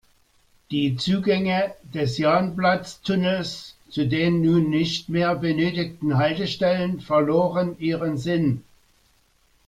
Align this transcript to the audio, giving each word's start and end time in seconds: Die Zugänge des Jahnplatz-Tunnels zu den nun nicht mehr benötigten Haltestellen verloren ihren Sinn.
Die 0.71 0.95
Zugänge 0.95 1.75
des 1.93 2.17
Jahnplatz-Tunnels 2.17 3.75
zu 3.91 4.07
den 4.07 4.41
nun 4.41 4.67
nicht 4.71 5.09
mehr 5.09 5.35
benötigten 5.35 6.17
Haltestellen 6.17 7.01
verloren 7.01 7.75
ihren 7.77 8.17
Sinn. 8.17 8.63